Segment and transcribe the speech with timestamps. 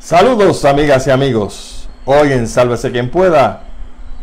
[0.00, 1.88] Saludos amigas y amigos.
[2.04, 3.64] Hoy en Sálvese quien pueda,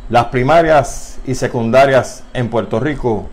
[0.09, 3.28] las primarias y secundarias en Puerto Rico,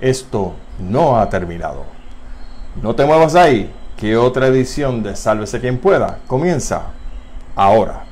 [0.00, 1.84] esto no ha terminado.
[2.80, 6.82] No te muevas ahí, que otra edición de Sálvese quien pueda comienza
[7.56, 8.04] ahora.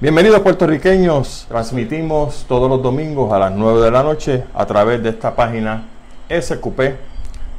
[0.00, 5.08] Bienvenidos puertorriqueños, transmitimos todos los domingos a las 9 de la noche a través de
[5.08, 5.88] esta página
[6.30, 6.80] SQP,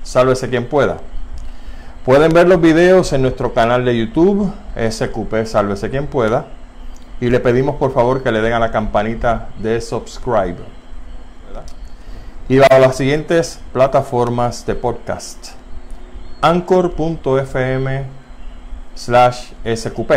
[0.03, 0.99] sálvese quien pueda.
[2.05, 6.45] Pueden ver los videos en nuestro canal de YouTube, SQP, sálvese quien pueda,
[7.19, 10.59] y le pedimos por favor que le den a la campanita de subscribe.
[12.47, 15.47] Y a las siguientes plataformas de podcast.
[16.39, 18.05] Anchor.fm
[18.95, 20.11] slash SQP.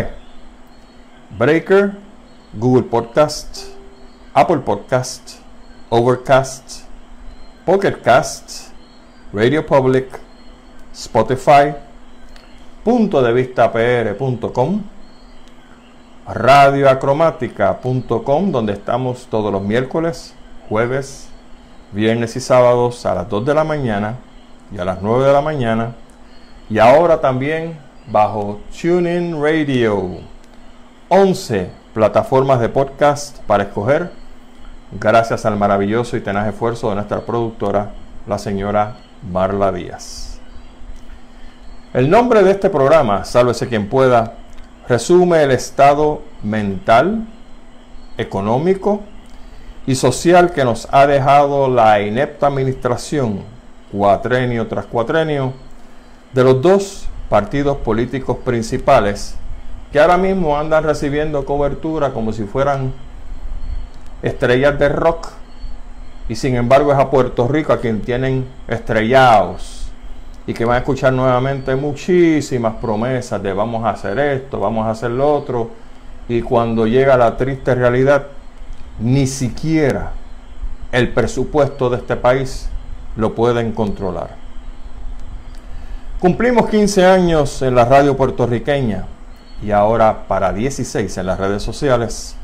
[1.37, 2.12] Breaker,
[2.55, 3.69] Google Podcast,
[4.35, 5.39] Apple Podcast,
[5.89, 6.83] Overcast,
[7.65, 8.73] Pocket Cast,
[9.33, 10.21] Radio Public,
[10.93, 11.75] Spotify,
[12.85, 14.83] punto de vista pr.com,
[16.27, 20.35] radioacromática.com, donde estamos todos los miércoles,
[20.69, 21.31] jueves,
[21.93, 24.17] viernes y sábados a las 2 de la mañana
[24.71, 25.95] y a las 9 de la mañana,
[26.69, 27.79] y ahora también
[28.09, 30.19] bajo TuneIn Radio.
[31.09, 34.11] 11 plataformas de podcast para escoger,
[34.93, 37.93] gracias al maravilloso y tenaz esfuerzo de nuestra productora,
[38.27, 38.97] la señora
[39.31, 40.41] Marla Díaz.
[41.93, 44.37] El nombre de este programa, Sálvese quien pueda,
[44.89, 47.27] resume el estado mental,
[48.17, 49.03] económico
[49.87, 53.43] y social que nos ha dejado la inepta administración,
[53.91, 55.53] cuatrenio tras cuatrenio,
[56.33, 59.37] de los dos partidos políticos principales
[59.93, 62.93] que ahora mismo andan recibiendo cobertura como si fueran
[64.23, 65.29] estrellas de rock
[66.31, 69.91] y sin embargo es a Puerto Rico a quien tienen estrellados
[70.47, 74.91] y que van a escuchar nuevamente muchísimas promesas de vamos a hacer esto, vamos a
[74.91, 75.71] hacer lo otro
[76.27, 78.29] y cuando llega la triste realidad
[78.99, 80.13] ni siquiera
[80.91, 82.69] el presupuesto de este país
[83.17, 84.37] lo pueden controlar.
[86.19, 89.07] Cumplimos 15 años en la radio puertorriqueña
[89.63, 92.37] y ahora para 16 en las redes sociales.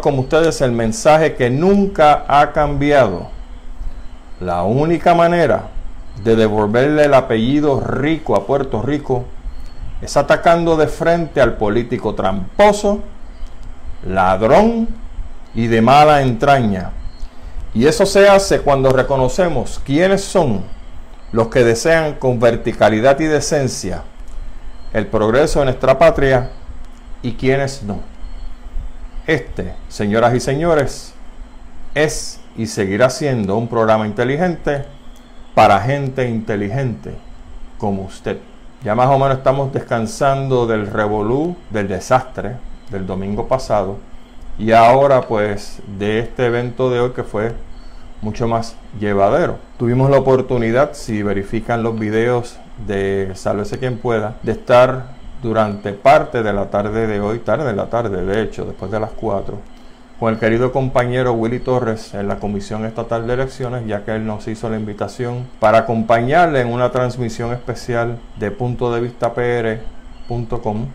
[0.00, 3.28] Como ustedes el mensaje que nunca ha cambiado.
[4.38, 5.68] La única manera
[6.22, 9.24] de devolverle el apellido rico a Puerto Rico
[10.00, 13.00] es atacando de frente al político tramposo,
[14.06, 14.88] ladrón
[15.54, 16.92] y de mala entraña.
[17.74, 20.62] Y eso se hace cuando reconocemos quiénes son
[21.32, 24.04] los que desean con verticalidad y decencia
[24.92, 26.50] el progreso de nuestra patria
[27.22, 28.00] y quienes no.
[29.26, 31.14] Este, señoras y señores,
[31.94, 34.84] es y seguirá siendo un programa inteligente
[35.54, 37.14] para gente inteligente
[37.78, 38.38] como usted.
[38.82, 42.56] Ya más o menos estamos descansando del revolú, del desastre
[42.90, 43.98] del domingo pasado
[44.58, 47.52] y ahora pues de este evento de hoy que fue
[48.20, 49.58] mucho más llevadero.
[49.78, 56.42] Tuvimos la oportunidad, si verifican los videos de Sálvese quien pueda, de estar durante parte
[56.42, 59.58] de la tarde de hoy, tarde de la tarde, de hecho, después de las 4,
[60.18, 64.26] con el querido compañero Willy Torres en la Comisión Estatal de Elecciones, ya que él
[64.26, 70.86] nos hizo la invitación para acompañarle en una transmisión especial de punto de vista pr.com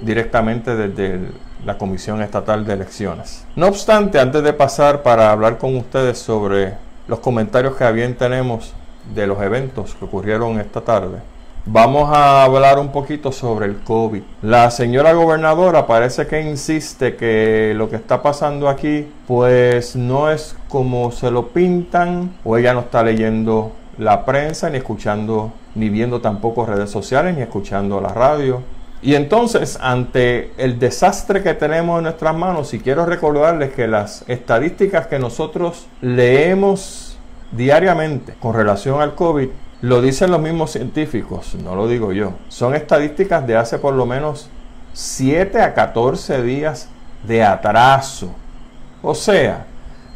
[0.00, 1.28] directamente desde
[1.64, 3.46] la Comisión Estatal de Elecciones.
[3.56, 6.74] No obstante, antes de pasar para hablar con ustedes sobre
[7.08, 8.72] los comentarios que bien tenemos
[9.14, 11.18] de los eventos que ocurrieron esta tarde,
[11.64, 14.22] vamos a hablar un poquito sobre el COVID.
[14.42, 20.56] La señora gobernadora parece que insiste que lo que está pasando aquí pues no es
[20.68, 26.20] como se lo pintan o ella no está leyendo la prensa ni escuchando ni viendo
[26.20, 28.62] tampoco redes sociales ni escuchando la radio.
[29.02, 34.24] Y entonces, ante el desastre que tenemos en nuestras manos, y quiero recordarles que las
[34.26, 37.15] estadísticas que nosotros leemos
[37.56, 39.48] diariamente con relación al COVID,
[39.82, 42.32] lo dicen los mismos científicos, no lo digo yo.
[42.48, 44.48] Son estadísticas de hace por lo menos
[44.92, 46.88] 7 a 14 días
[47.26, 48.30] de atraso.
[49.02, 49.66] O sea,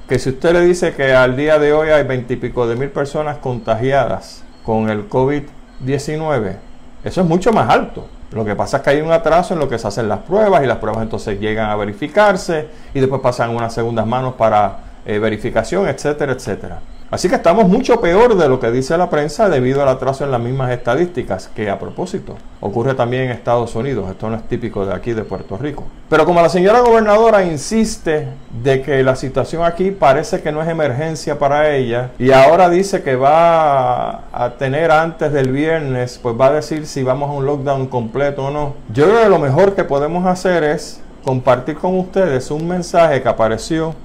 [0.09, 2.77] que si usted le dice que al día de hoy hay 20 y pico de
[2.77, 6.57] mil personas contagiadas con el COVID-19,
[7.05, 8.09] eso es mucho más alto.
[8.33, 10.63] Lo que pasa es que hay un atraso en lo que se hacen las pruebas
[10.63, 15.19] y las pruebas entonces llegan a verificarse y después pasan unas segundas manos para eh,
[15.19, 16.81] verificación, etcétera, etcétera.
[17.11, 20.31] Así que estamos mucho peor de lo que dice la prensa debido al atraso en
[20.31, 24.09] las mismas estadísticas, que a propósito ocurre también en Estados Unidos.
[24.09, 25.83] Esto no es típico de aquí, de Puerto Rico.
[26.09, 28.29] Pero como la señora gobernadora insiste
[28.63, 33.03] de que la situación aquí parece que no es emergencia para ella y ahora dice
[33.03, 37.45] que va a tener antes del viernes, pues va a decir si vamos a un
[37.45, 38.75] lockdown completo o no.
[38.95, 43.29] Yo creo que lo mejor que podemos hacer es compartir con ustedes un mensaje que
[43.29, 43.97] apareció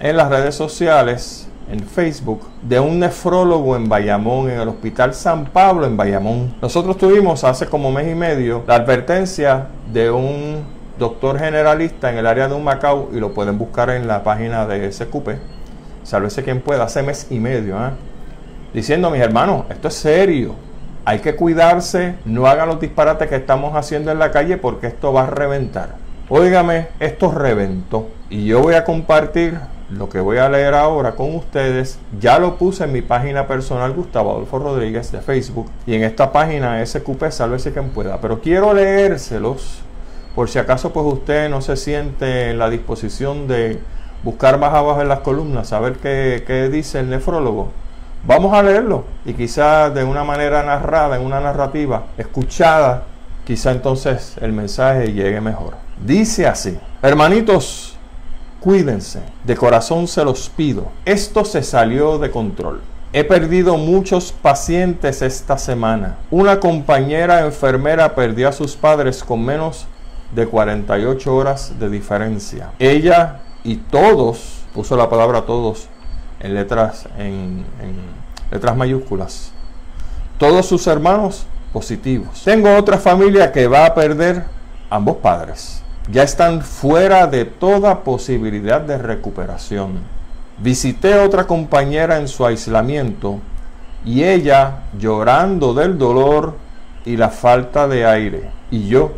[0.00, 5.46] en las redes sociales en Facebook de un nefrólogo en Bayamón, en el Hospital San
[5.46, 6.54] Pablo en Bayamón.
[6.60, 10.64] Nosotros tuvimos hace como mes y medio la advertencia de un
[10.98, 14.66] doctor generalista en el área de un Macao y lo pueden buscar en la página
[14.66, 15.30] de SQP.
[16.02, 17.90] Sálvese quien pueda, hace mes y medio, ¿eh?
[18.74, 20.54] diciendo, mis hermanos, esto es serio.
[21.06, 25.12] Hay que cuidarse, no hagan los disparates que estamos haciendo en la calle porque esto
[25.12, 25.94] va a reventar.
[26.28, 28.08] Óigame, esto reventó.
[28.28, 29.58] Y yo voy a compartir
[29.96, 33.92] lo que voy a leer ahora con ustedes, ya lo puse en mi página personal
[33.92, 38.20] Gustavo Adolfo Rodríguez de Facebook y en esta página SQP, sálvese quien pueda.
[38.20, 39.82] Pero quiero leérselos
[40.34, 43.78] por si acaso pues usted no se siente en la disposición de
[44.22, 47.70] buscar más abajo en las columnas, saber qué, qué dice el nefrólogo.
[48.24, 53.04] Vamos a leerlo y quizá de una manera narrada, en una narrativa escuchada,
[53.44, 55.74] quizá entonces el mensaje llegue mejor.
[56.02, 57.91] Dice así, hermanitos,
[58.62, 60.86] Cuídense, de corazón se los pido.
[61.04, 62.80] Esto se salió de control.
[63.12, 66.18] He perdido muchos pacientes esta semana.
[66.30, 69.86] Una compañera enfermera perdió a sus padres con menos
[70.32, 72.70] de 48 horas de diferencia.
[72.78, 75.88] Ella y todos, puso la palabra todos
[76.38, 77.96] en letras, en, en
[78.52, 79.50] letras mayúsculas,
[80.38, 82.42] todos sus hermanos positivos.
[82.44, 84.44] Tengo otra familia que va a perder
[84.88, 90.00] ambos padres ya están fuera de toda posibilidad de recuperación.
[90.58, 93.38] Visité a otra compañera en su aislamiento
[94.04, 96.56] y ella llorando del dolor
[97.04, 99.12] y la falta de aire y yo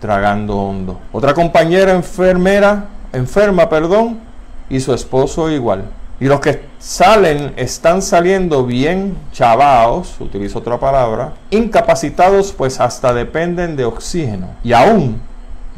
[0.00, 1.00] tragando hondo.
[1.12, 4.20] Otra compañera enfermera, enferma, perdón,
[4.68, 5.84] y su esposo igual.
[6.20, 13.74] Y los que salen están saliendo bien chavaos, utilizo otra palabra, incapacitados pues hasta dependen
[13.76, 14.48] de oxígeno.
[14.62, 15.20] Y aún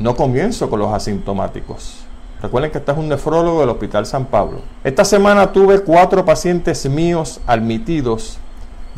[0.03, 2.05] no comienzo con los asintomáticos.
[2.43, 4.63] Recuerden que este es un nefrólogo del Hospital San Pablo.
[4.83, 8.39] Esta semana tuve cuatro pacientes míos admitidos,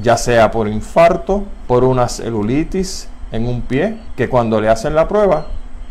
[0.02, 5.06] ya sea por infarto, por una celulitis en un pie, que cuando le hacen la
[5.06, 5.48] prueba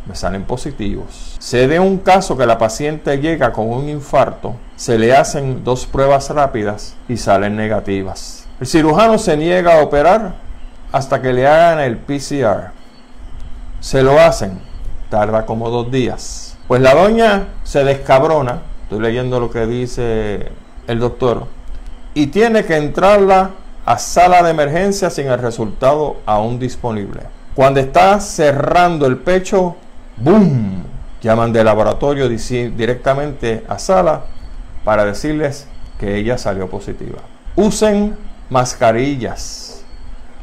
[0.07, 1.37] me salen positivos.
[1.39, 5.85] Se de un caso que la paciente llega con un infarto, se le hacen dos
[5.85, 8.47] pruebas rápidas y salen negativas.
[8.59, 10.33] El cirujano se niega a operar
[10.91, 12.71] hasta que le hagan el PCR.
[13.79, 14.72] Se lo hacen
[15.13, 16.57] tarda como dos días.
[16.67, 20.51] Pues la doña se descabrona, estoy leyendo lo que dice
[20.87, 21.45] el doctor,
[22.15, 23.51] y tiene que entrarla
[23.85, 27.21] a sala de emergencia sin el resultado aún disponible.
[27.53, 29.75] Cuando está cerrando el pecho,
[30.17, 30.83] ¡boom!
[31.21, 34.23] Llaman de laboratorio directamente a sala
[34.83, 35.67] para decirles
[35.99, 37.19] que ella salió positiva.
[37.55, 38.17] Usen
[38.49, 39.83] mascarillas.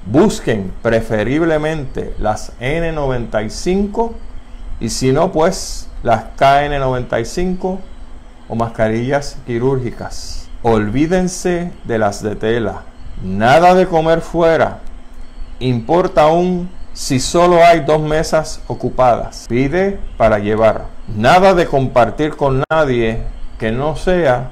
[0.06, 4.12] Busquen preferiblemente las N95
[4.80, 7.78] y si no, pues las KN95
[8.48, 10.48] o mascarillas quirúrgicas.
[10.62, 12.82] Olvídense de las de tela.
[13.22, 14.78] Nada de comer fuera.
[15.58, 19.46] Importa aún si solo hay dos mesas ocupadas.
[19.48, 20.86] Pide para llevar.
[21.14, 23.22] Nada de compartir con nadie
[23.58, 24.50] que no sea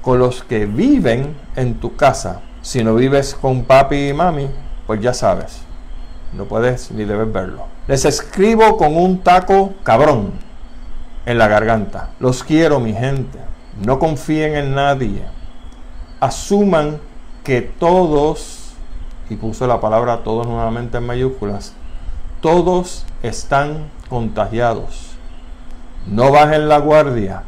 [0.00, 2.40] con los que viven en tu casa.
[2.62, 4.48] Si no vives con papi y mami,
[4.86, 5.60] pues ya sabes.
[6.32, 7.77] No puedes ni debes verlo.
[7.88, 10.32] Les escribo con un taco cabrón
[11.24, 12.10] en la garganta.
[12.20, 13.38] Los quiero, mi gente.
[13.82, 15.22] No confíen en nadie.
[16.20, 17.00] Asuman
[17.42, 18.74] que todos,
[19.30, 21.72] y puso la palabra todos nuevamente en mayúsculas,
[22.42, 25.12] todos están contagiados.
[26.06, 27.44] No bajen la guardia.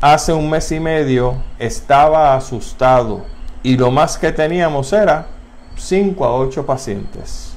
[0.00, 3.24] Hace un mes y medio estaba asustado
[3.62, 5.28] y lo más que teníamos era
[5.76, 7.53] 5 a 8 pacientes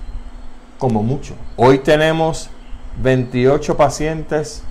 [0.77, 1.34] como mucho.
[1.55, 2.50] Hoy tenemos
[3.01, 4.63] 28 pacientes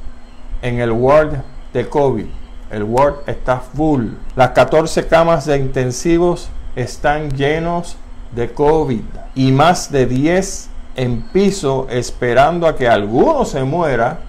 [0.62, 1.38] en el ward
[1.72, 2.26] de COVID.
[2.70, 4.08] El ward está full.
[4.34, 7.96] Las 14 camas de intensivos están llenos
[8.34, 9.02] de COVID
[9.34, 14.20] y más de 10 en piso esperando a que alguno se muera,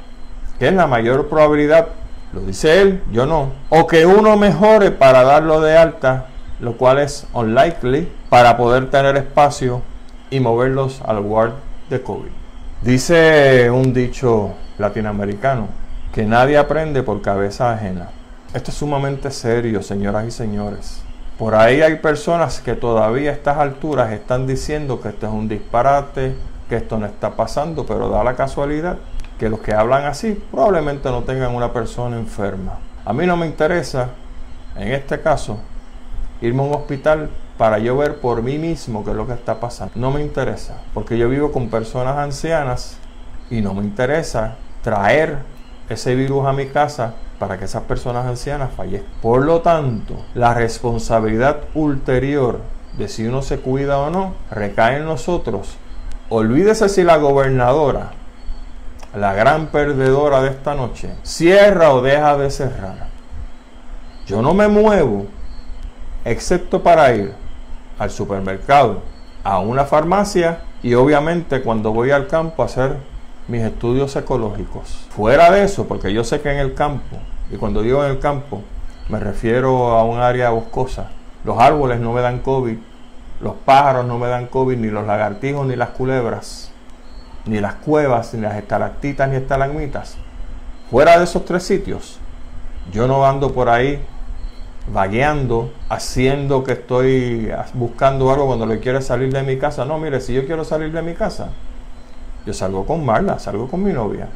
[0.59, 1.87] que es la mayor probabilidad,
[2.33, 6.27] lo dice él, yo no, o que uno mejore para darlo de alta,
[6.59, 9.81] lo cual es unlikely, para poder tener espacio
[10.29, 11.53] y moverlos al ward
[11.89, 12.31] de COVID.
[12.81, 15.67] Dice un dicho latinoamericano
[16.13, 18.09] que nadie aprende por cabeza ajena.
[18.53, 21.01] Esto es sumamente serio, señoras y señores.
[21.37, 25.47] Por ahí hay personas que todavía a estas alturas están diciendo que esto es un
[25.47, 26.35] disparate,
[26.67, 28.97] que esto no está pasando, pero da la casualidad
[29.37, 32.79] que los que hablan así probablemente no tengan una persona enferma.
[33.05, 34.09] A mí no me interesa,
[34.75, 35.59] en este caso,
[36.41, 39.59] irme a un hospital para yo ver por mí mismo qué es lo que está
[39.59, 39.93] pasando.
[39.95, 42.97] No me interesa, porque yo vivo con personas ancianas
[43.49, 45.39] y no me interesa traer
[45.89, 49.11] ese virus a mi casa para que esas personas ancianas fallezcan.
[49.21, 52.61] Por lo tanto, la responsabilidad ulterior
[52.97, 55.77] de si uno se cuida o no recae en nosotros.
[56.29, 58.11] Olvídese si la gobernadora,
[59.15, 63.07] la gran perdedora de esta noche, cierra o deja de cerrar.
[64.25, 65.25] Yo no me muevo
[66.25, 67.46] excepto para ir
[67.99, 69.01] al supermercado,
[69.43, 72.97] a una farmacia y obviamente cuando voy al campo a hacer
[73.47, 75.07] mis estudios ecológicos.
[75.09, 77.17] Fuera de eso, porque yo sé que en el campo,
[77.51, 78.61] y cuando digo en el campo,
[79.09, 81.11] me refiero a un área boscosa,
[81.43, 82.77] los árboles no me dan COVID,
[83.39, 86.71] los pájaros no me dan COVID, ni los lagartijos, ni las culebras,
[87.45, 90.17] ni las cuevas, ni las estalactitas, ni estalagmitas.
[90.91, 92.19] Fuera de esos tres sitios,
[92.91, 94.03] yo no ando por ahí
[94.91, 99.85] vagueando, haciendo que estoy buscando algo cuando le quiero salir de mi casa.
[99.85, 101.49] No, mire, si yo quiero salir de mi casa,
[102.45, 104.29] yo salgo con Marla, salgo con mi novia.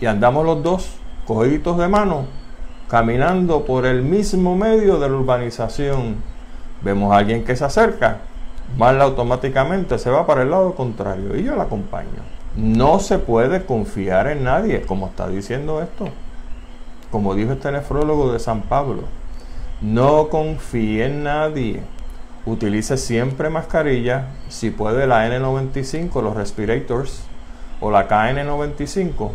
[0.00, 0.90] Y andamos los dos,
[1.26, 2.24] cogiditos de mano,
[2.88, 6.16] caminando por el mismo medio de la urbanización.
[6.82, 8.18] Vemos a alguien que se acerca,
[8.76, 12.22] Marla automáticamente se va para el lado contrario y yo la acompaño.
[12.56, 16.08] No se puede confiar en nadie, como está diciendo esto.
[17.10, 19.02] Como dijo este nefrólogo de San Pablo,
[19.80, 21.82] no confíe en nadie.
[22.44, 27.22] Utilice siempre mascarilla, si puede la N95, los respirators,
[27.80, 29.30] o la KN95.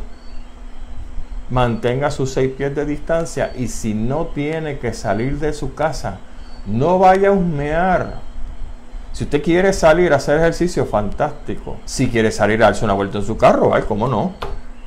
[1.50, 6.18] Mantenga sus seis pies de distancia y si no tiene que salir de su casa,
[6.66, 8.16] no vaya a husmear.
[9.14, 11.78] Si usted quiere salir a hacer ejercicio, fantástico.
[11.86, 14.34] Si quiere salir a darse una vuelta en su carro, ay, cómo no.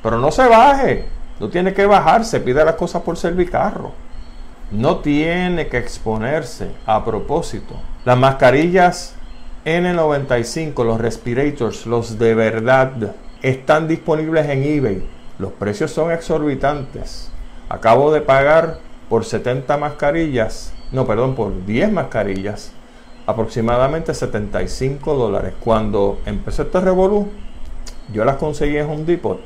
[0.03, 1.07] Pero no se baje.
[1.41, 4.08] No tiene que bajarse, pide las cosas por servicarro
[4.71, 7.75] no tiene que exponerse a propósito.
[8.05, 9.15] Las mascarillas
[9.65, 15.09] N95, los respirators, los de verdad, están disponibles en eBay.
[15.39, 17.31] Los precios son exorbitantes.
[17.69, 22.73] Acabo de pagar por 70 mascarillas, no, perdón, por 10 mascarillas,
[23.27, 25.55] aproximadamente 75 dólares.
[25.61, 27.29] Cuando empecé este revolú,
[28.13, 29.41] yo las conseguí en Home Depot.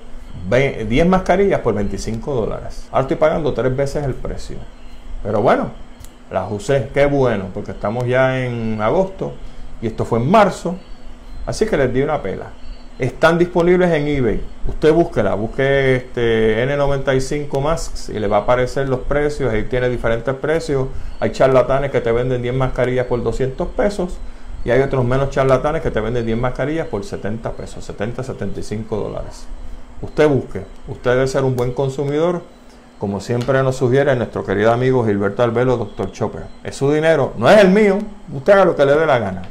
[0.48, 2.86] 10 mascarillas por 25 dólares.
[2.90, 4.56] Ahora estoy pagando tres veces el precio.
[5.22, 5.70] Pero bueno,
[6.30, 9.32] las usé, qué bueno, porque estamos ya en agosto
[9.80, 10.76] y esto fue en marzo,
[11.46, 12.46] así que les di una pela.
[12.98, 14.40] Están disponibles en eBay.
[14.68, 19.52] Usted búsquela, busque este N95 Masks y le va a aparecer los precios.
[19.52, 20.88] Ahí tiene diferentes precios.
[21.18, 24.18] Hay charlatanes que te venden 10 mascarillas por 200 pesos
[24.64, 28.96] y hay otros menos charlatanes que te venden 10 mascarillas por 70 pesos, 70, 75
[28.96, 29.46] dólares.
[30.00, 30.62] Usted busque.
[30.86, 32.42] Usted debe ser un buen consumidor
[33.02, 36.12] como siempre nos sugiere nuestro querido amigo Gilberto Albelo, Dr.
[36.12, 36.44] Chopper.
[36.62, 37.98] Es su dinero, no es el mío,
[38.32, 39.42] usted haga lo que le dé la gana.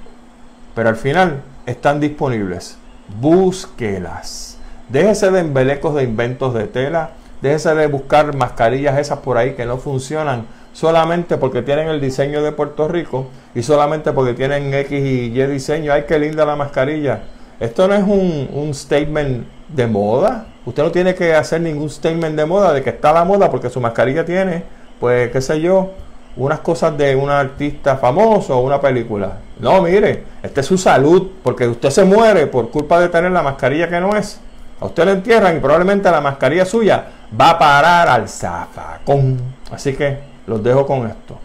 [0.73, 2.77] Pero al final están disponibles.
[3.19, 4.57] Búsquelas.
[4.87, 7.09] Déjese de embelecos de inventos de tela.
[7.41, 12.41] Déjese de buscar mascarillas esas por ahí que no funcionan solamente porque tienen el diseño
[12.43, 15.91] de Puerto Rico y solamente porque tienen X y Y diseño.
[15.91, 17.23] ¡Ay, qué linda la mascarilla!
[17.59, 20.45] Esto no es un, un statement de moda.
[20.65, 23.69] Usted no tiene que hacer ningún statement de moda de que está la moda porque
[23.69, 24.63] su mascarilla tiene,
[24.99, 25.91] pues, qué sé yo,
[26.35, 29.37] unas cosas de un artista famoso o una película.
[29.59, 33.43] No, mire, esta es su salud, porque usted se muere por culpa de tener la
[33.43, 34.39] mascarilla que no es.
[34.79, 37.05] A usted le entierran y probablemente la mascarilla suya
[37.39, 39.39] va a parar al zafacón.
[39.71, 41.37] Así que los dejo con esto.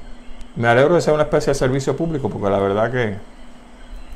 [0.54, 3.16] Me alegro de ser una especie de servicio público, porque la verdad que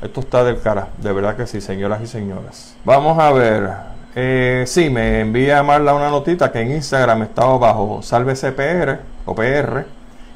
[0.02, 0.88] esto está del cara.
[0.97, 2.75] De verdad que sí, señoras y señores.
[2.85, 3.69] Vamos a ver.
[4.14, 9.35] Eh, sí, me envía Marla una notita que en Instagram estaba bajo Salve CPR o
[9.35, 9.87] PR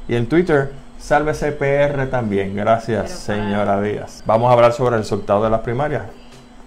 [0.07, 2.55] y en Twitter Salve CPR también.
[2.55, 4.23] Gracias, señora Díaz.
[4.25, 6.03] Vamos a hablar sobre el resultado de las primarias.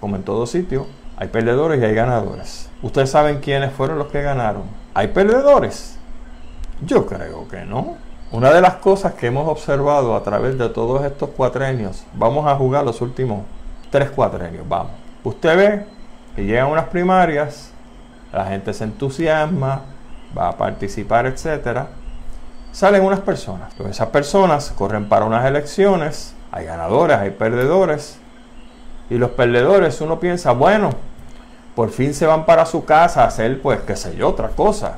[0.00, 0.86] Como en todo sitio,
[1.16, 2.68] hay perdedores y hay ganadores.
[2.82, 4.62] ¿Ustedes saben quiénes fueron los que ganaron?
[4.94, 5.98] ¿Hay perdedores?
[6.82, 7.96] Yo creo que no.
[8.30, 12.54] Una de las cosas que hemos observado a través de todos estos cuatrenios, vamos a
[12.54, 13.40] jugar los últimos
[13.90, 14.92] tres cuatrenios, vamos.
[15.24, 15.97] Usted ve
[16.34, 17.72] que llegan unas primarias,
[18.32, 19.82] la gente se entusiasma,
[20.36, 21.88] va a participar, etcétera.
[22.72, 23.72] Salen unas personas.
[23.76, 28.18] Pues esas personas corren para unas elecciones, hay ganadores, hay perdedores.
[29.10, 30.90] Y los perdedores, uno piensa, bueno,
[31.74, 34.96] por fin se van para su casa a hacer, pues, qué sé yo, otra cosa.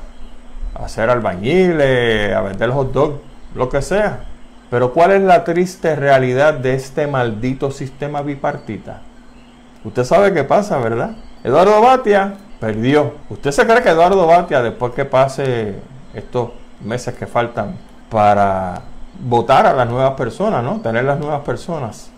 [0.75, 3.21] A hacer albañiles, a vender hot dog,
[3.55, 4.25] lo que sea.
[4.69, 9.01] Pero ¿cuál es la triste realidad de este maldito sistema bipartita?
[9.83, 11.11] Usted sabe qué pasa, ¿verdad?
[11.43, 13.13] Eduardo Batia perdió.
[13.29, 15.75] ¿Usted se cree que Eduardo Batia, después que pase
[16.13, 16.51] estos
[16.83, 17.75] meses que faltan
[18.09, 18.81] para
[19.19, 20.81] votar a las nuevas personas, ¿no?
[20.81, 22.11] Tener las nuevas personas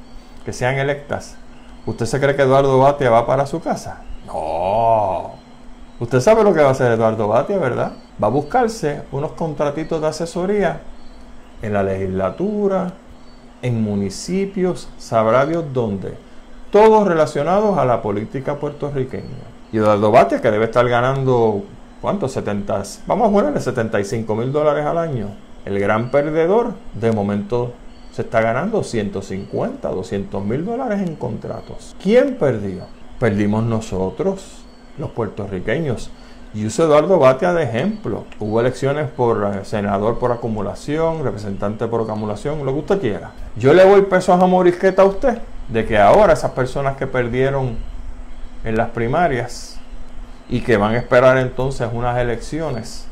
[0.46, 1.38] que sean electas.
[1.86, 4.02] ¿Usted se cree que Eduardo Batia va para su casa?
[4.26, 5.32] No.
[6.00, 7.94] Usted sabe lo que va a hacer Eduardo Batia, ¿verdad?
[8.22, 10.82] Va a buscarse unos contratitos de asesoría
[11.62, 12.92] en la legislatura,
[13.62, 16.18] en municipios, sabrá Dios dónde.
[16.74, 19.46] Todos relacionados a la política puertorriqueña.
[19.72, 21.62] Y Eduardo Batia, que debe estar ganando,
[22.02, 22.28] ¿cuánto?
[22.28, 25.28] 70, vamos a ponerle 75 mil dólares al año.
[25.66, 27.74] El gran perdedor, de momento,
[28.12, 31.96] se está ganando 150, 200 mil dólares en contratos.
[32.02, 32.86] ¿Quién perdió?
[33.20, 34.64] Perdimos nosotros,
[34.98, 36.10] los puertorriqueños.
[36.56, 38.24] Y uso Eduardo Batia de ejemplo.
[38.40, 43.32] Hubo elecciones por eh, senador por acumulación, representante por acumulación, lo que usted quiera.
[43.58, 47.78] Yo le voy pesos a morisqueta a usted de que ahora esas personas que perdieron
[48.64, 49.78] en las primarias
[50.50, 53.08] y que van a esperar entonces unas elecciones,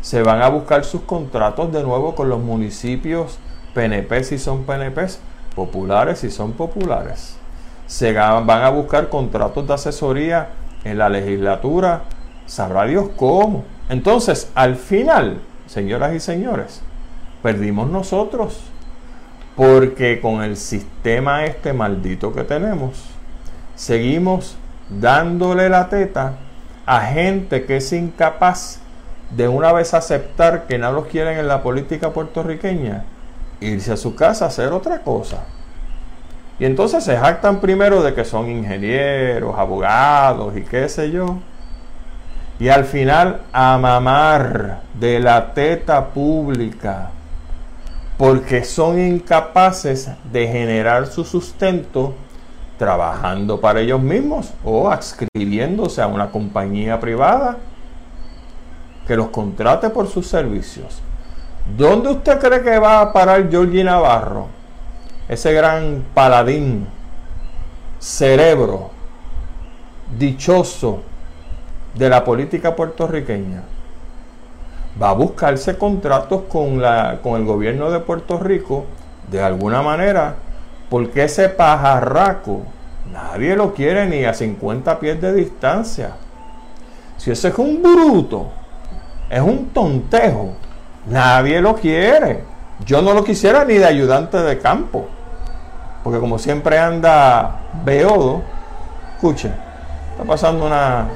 [0.00, 3.38] se van a buscar sus contratos de nuevo con los municipios
[3.74, 5.06] PNP si son PNP,
[5.54, 7.36] populares si son populares.
[7.86, 10.48] Se van a buscar contratos de asesoría
[10.84, 12.02] en la legislatura
[12.46, 13.64] Sabrá Dios cómo.
[13.88, 16.82] Entonces, al final, señoras y señores,
[17.42, 18.60] perdimos nosotros.
[19.56, 23.04] Porque con el sistema este maldito que tenemos,
[23.76, 24.56] seguimos
[24.88, 26.34] dándole la teta
[26.86, 28.80] a gente que es incapaz
[29.30, 33.04] de una vez aceptar que no los quieren en la política puertorriqueña,
[33.60, 35.44] irse a su casa a hacer otra cosa.
[36.58, 41.38] Y entonces se jactan primero de que son ingenieros, abogados y qué sé yo
[42.62, 47.10] y al final a mamar de la teta pública
[48.22, 52.14] porque son incapaces de generar su sustento
[52.78, 57.56] trabajando para ellos mismos o adscribiéndose a una compañía privada
[59.08, 61.02] que los contrate por sus servicios.
[61.76, 64.46] ¿Dónde usted cree que va a parar Georgie Navarro?
[65.28, 66.86] Ese gran paladín,
[67.98, 68.92] cerebro,
[70.16, 71.02] dichoso,
[71.96, 73.64] de la política puertorriqueña
[75.00, 78.84] va a buscarse contratos con, la, con el gobierno de Puerto Rico
[79.30, 80.34] de alguna manera,
[80.90, 82.62] porque ese pajarraco
[83.10, 86.12] nadie lo quiere ni a 50 pies de distancia.
[87.16, 88.48] Si ese es un bruto,
[89.30, 90.54] es un tontejo,
[91.06, 92.44] nadie lo quiere.
[92.84, 95.06] Yo no lo quisiera ni de ayudante de campo,
[96.02, 98.42] porque como siempre anda beodo,
[99.14, 99.52] escuche,
[100.10, 101.06] está pasando una,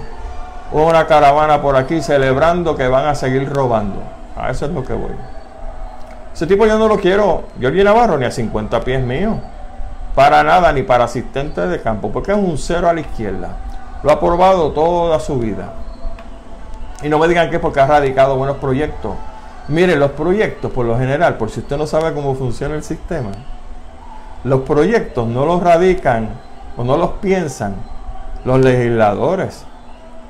[0.72, 4.02] una caravana por aquí celebrando que van a seguir robando.
[4.36, 5.12] A eso es lo que voy.
[6.34, 9.38] Ese tipo yo no lo quiero, ni Navarro, ni a 50 pies mío.
[10.14, 13.56] Para nada, ni para asistente de campo, porque es un cero a la izquierda.
[14.02, 15.72] Lo ha probado toda su vida.
[17.02, 19.14] Y no me digan que es porque ha radicado buenos proyectos.
[19.68, 23.30] Miren, los proyectos, por lo general, por si usted no sabe cómo funciona el sistema,
[24.44, 26.28] los proyectos no los radican
[26.76, 27.74] o no los piensan
[28.44, 29.64] los legisladores.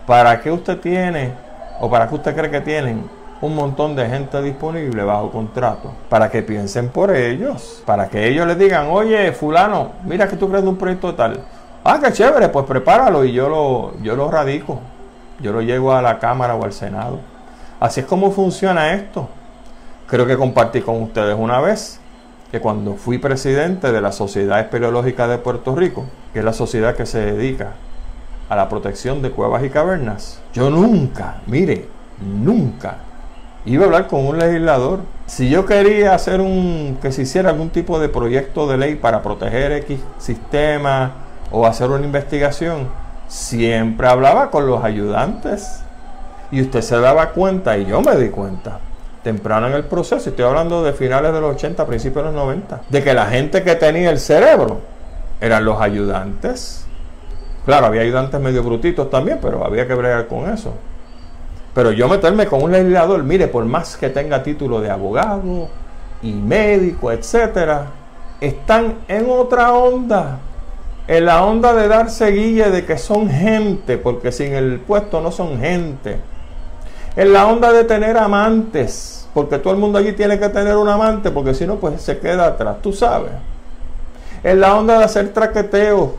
[0.06, 1.32] ¿Para qué usted tiene
[1.80, 5.92] o para qué usted cree que tienen un montón de gente disponible bajo contrato?
[6.08, 10.48] Para que piensen por ellos, para que ellos les digan, oye, fulano, mira que tú
[10.48, 11.40] crees un proyecto tal.
[11.82, 14.78] Ah, qué chévere, pues prepáralo y yo lo, yo lo radico.
[15.40, 17.18] Yo lo llevo a la Cámara o al Senado.
[17.80, 19.28] Así es como funciona esto.
[20.06, 21.98] Creo que compartí con ustedes una vez
[22.52, 26.94] que cuando fui presidente de la Sociedad Espeleológica de Puerto Rico, que es la sociedad
[26.94, 27.72] que se dedica
[28.48, 31.86] a la protección de cuevas y cavernas, yo nunca, mire,
[32.20, 32.98] nunca
[33.66, 35.00] iba a hablar con un legislador.
[35.26, 39.22] Si yo quería hacer un, que se hiciera algún tipo de proyecto de ley para
[39.22, 41.12] proteger X sistema
[41.50, 42.88] o hacer una investigación,
[43.26, 45.82] siempre hablaba con los ayudantes.
[46.52, 48.78] Y usted se daba cuenta, y yo me di cuenta,
[49.24, 52.82] temprano en el proceso, estoy hablando de finales de los 80, principios de los 90,
[52.88, 54.80] de que la gente que tenía el cerebro
[55.40, 56.85] eran los ayudantes
[57.66, 60.72] Claro, había ayudantes medio brutitos también, pero había que bregar con eso.
[61.74, 65.68] Pero yo meterme con un legislador, mire, por más que tenga título de abogado
[66.22, 67.86] y médico, etcétera,
[68.40, 70.38] están en otra onda.
[71.08, 75.32] En la onda de dar seguilla de que son gente, porque sin el puesto no
[75.32, 76.20] son gente.
[77.16, 80.88] En la onda de tener amantes, porque todo el mundo allí tiene que tener un
[80.88, 83.32] amante, porque si no, pues se queda atrás, tú sabes.
[84.44, 86.10] En la onda de hacer traqueteos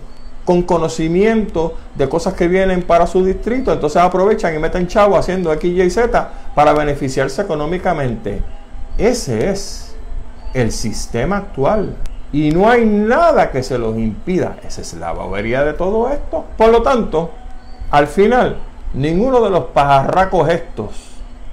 [0.48, 5.52] con conocimiento de cosas que vienen para su distrito, entonces aprovechan y meten chavo haciendo
[5.52, 8.42] X, Y, Z para beneficiarse económicamente.
[8.98, 9.94] Ese es
[10.54, 11.98] el sistema actual.
[12.32, 14.56] Y no hay nada que se los impida.
[14.66, 16.46] Esa es la bobería de todo esto.
[16.56, 17.32] Por lo tanto,
[17.92, 18.56] al final,
[18.94, 20.92] ninguno de los pajarracos estos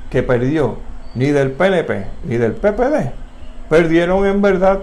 [0.09, 0.77] que perdió,
[1.17, 3.11] ni del PNP, ni del PPD,
[3.69, 4.79] perdieron en verdad.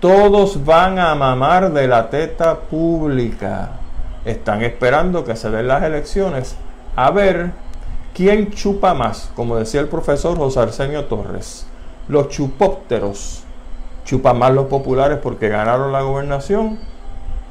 [0.00, 3.70] Todos van a mamar de la teta pública.
[4.24, 6.56] Están esperando que se den las elecciones
[6.96, 7.52] a ver
[8.14, 11.66] quién chupa más, como decía el profesor José Arsenio Torres.
[12.08, 13.44] Los chupópteros
[14.04, 16.78] chupan más los populares porque ganaron la gobernación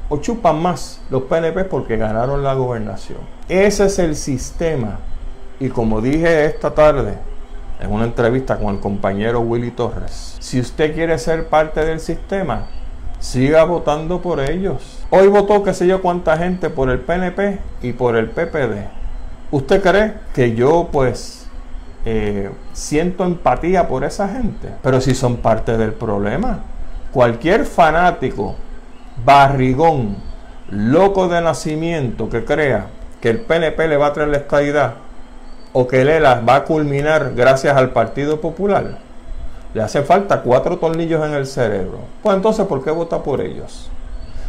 [0.08, 3.18] o chupan más los PNP porque ganaron la gobernación.
[3.48, 4.98] Ese es el sistema.
[5.60, 7.18] Y como dije esta tarde
[7.84, 12.66] en una entrevista con el compañero Willy Torres, si usted quiere ser parte del sistema,
[13.20, 15.04] siga votando por ellos.
[15.10, 18.88] Hoy votó qué sé yo cuánta gente por el PNP y por el PPD.
[19.50, 21.44] ¿Usted cree que yo pues
[22.06, 26.60] eh, siento empatía por esa gente, pero si son parte del problema.
[27.12, 28.56] Cualquier fanático,
[29.24, 30.16] barrigón,
[30.70, 32.88] loco de nacimiento que crea
[33.22, 34.94] que el PNP le va a traer la estadidad
[35.76, 38.96] o que Lela va a culminar gracias al Partido Popular,
[39.74, 41.98] le hace falta cuatro tornillos en el cerebro.
[42.22, 43.90] Pues entonces, ¿por qué vota por ellos?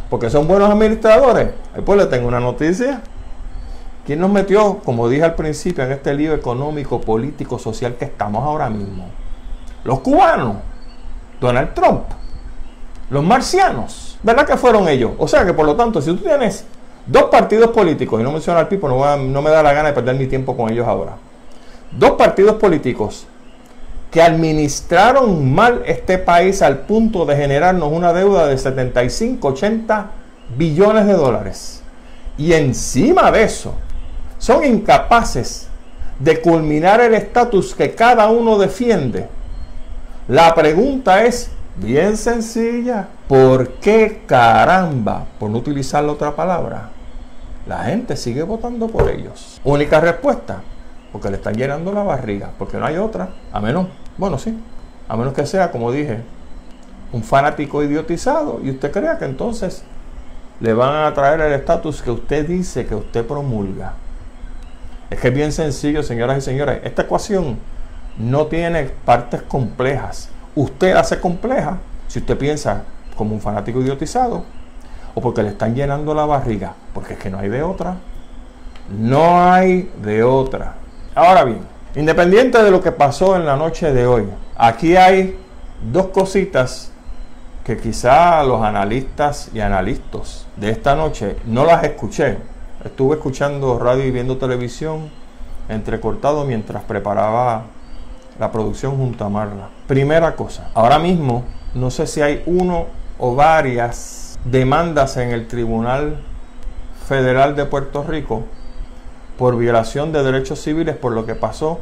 [0.08, 1.48] Porque son buenos administradores.
[1.74, 3.02] Después le tengo una noticia.
[4.06, 8.44] ¿Quién nos metió, como dije al principio, en este lío económico, político, social que estamos
[8.44, 9.06] ahora mismo?
[9.82, 10.58] Los cubanos,
[11.40, 12.04] Donald Trump,
[13.10, 15.10] los marcianos, ¿verdad que fueron ellos?
[15.18, 16.64] O sea que por lo tanto, si tú tienes
[17.06, 19.94] dos partidos políticos, y no menciono al Pipo, no, no me da la gana de
[19.94, 21.16] perder mi tiempo con ellos ahora,
[21.92, 23.26] dos partidos políticos
[24.10, 30.10] que administraron mal este país al punto de generarnos una deuda de 75, 80
[30.56, 31.82] billones de dólares.
[32.38, 33.74] Y encima de eso,
[34.38, 35.68] son incapaces
[36.18, 39.28] de culminar el estatus que cada uno defiende.
[40.28, 43.08] La pregunta es bien sencilla.
[43.28, 46.90] ¿Por qué caramba, por no utilizar la otra palabra,
[47.66, 49.60] la gente sigue votando por ellos?
[49.64, 50.62] Única respuesta,
[51.12, 54.56] porque le están llenando la barriga, porque no hay otra, a menos, bueno, sí,
[55.08, 56.20] a menos que sea, como dije,
[57.12, 59.82] un fanático idiotizado y usted crea que entonces
[60.60, 63.94] le van a traer el estatus que usted dice que usted promulga.
[65.10, 66.80] Es que es bien sencillo, señoras y señores.
[66.82, 67.58] Esta ecuación
[68.18, 70.30] no tiene partes complejas.
[70.54, 72.84] Usted hace compleja si usted piensa
[73.16, 74.44] como un fanático idiotizado
[75.16, 77.96] o porque le están llenando la barriga, porque es que no hay de otra.
[78.90, 80.74] No hay de otra.
[81.14, 81.60] Ahora bien,
[81.94, 85.38] independiente de lo que pasó en la noche de hoy, aquí hay
[85.90, 86.92] dos cositas
[87.64, 92.36] que quizá los analistas y analistas de esta noche no las escuché
[92.84, 95.10] Estuve escuchando radio y viendo televisión
[95.68, 97.64] entrecortado mientras preparaba
[98.38, 99.70] la producción junto a Marla.
[99.88, 101.42] Primera cosa, ahora mismo
[101.74, 102.86] no sé si hay uno
[103.18, 106.18] o varias demandas en el Tribunal
[107.08, 108.44] Federal de Puerto Rico
[109.38, 111.80] por violación de derechos civiles por lo que pasó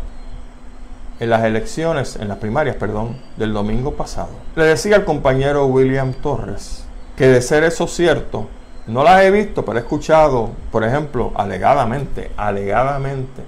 [1.20, 4.30] en las elecciones, en las primarias, perdón, del domingo pasado.
[4.56, 6.84] Le decía al compañero William Torres
[7.16, 8.48] que de ser eso cierto,
[8.86, 13.42] no las he visto, pero he escuchado, por ejemplo, alegadamente, alegadamente,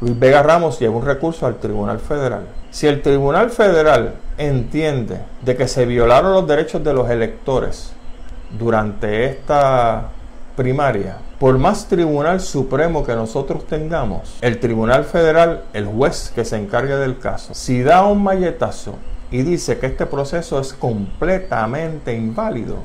[0.00, 2.46] Luis Vega Ramos lleva un recurso al Tribunal Federal.
[2.70, 7.92] Si el Tribunal Federal entiende de que se violaron los derechos de los electores
[8.58, 10.08] durante esta
[10.56, 16.56] primaria, por más Tribunal Supremo que nosotros tengamos, el Tribunal Federal, el juez que se
[16.56, 18.96] encargue del caso, si da un malletazo
[19.30, 22.76] y dice que este proceso es completamente inválido,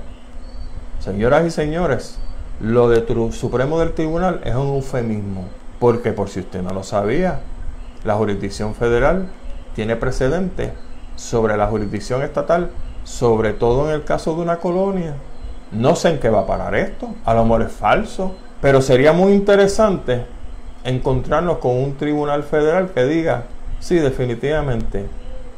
[1.06, 2.18] Señoras y señores,
[2.60, 5.46] lo de Supremo del Tribunal es un eufemismo,
[5.80, 7.42] porque por si usted no lo sabía,
[8.04, 9.28] la jurisdicción federal
[9.76, 10.74] tiene precedente
[11.16, 12.72] sobre la jurisdicción estatal,
[13.04, 15.14] sobre todo en el caso de una colonia.
[15.72, 19.14] No sé en qué va a parar esto, a lo mejor es falso, pero sería
[19.14, 20.26] muy interesante
[20.84, 23.46] encontrarnos con un tribunal federal que diga,
[23.80, 25.08] sí, definitivamente,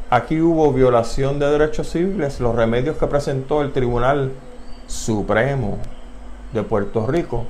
[0.10, 4.32] aquí hubo violación de derechos civiles, los remedios que presentó el tribunal
[4.88, 5.78] Supremo
[6.54, 7.46] de Puerto Rico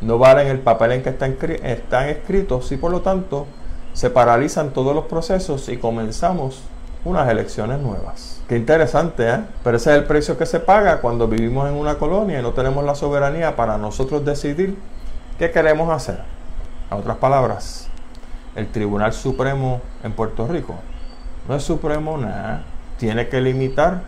[0.00, 3.46] no valen el papel en que están, están escritos y por lo tanto
[3.92, 6.62] se paralizan todos los procesos y comenzamos
[7.06, 8.40] unas elecciones nuevas.
[8.48, 9.40] Qué interesante, ¿eh?
[9.62, 12.52] Pero ese es el precio que se paga cuando vivimos en una colonia y no
[12.52, 14.76] tenemos la soberanía para nosotros decidir
[15.38, 16.20] qué queremos hacer.
[16.90, 17.88] En otras palabras,
[18.54, 20.74] el Tribunal Supremo en Puerto Rico
[21.48, 22.64] no es supremo nada.
[22.98, 24.02] Tiene que limitar